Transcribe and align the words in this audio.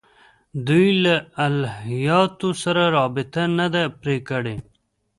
دوی 0.67 0.87
له 1.03 1.15
الهیاتو 1.45 2.49
سره 2.63 2.83
رابطه 2.97 3.41
نه 3.57 3.67
ده 3.73 3.83
پرې 4.01 4.17
کړې. 4.29 4.55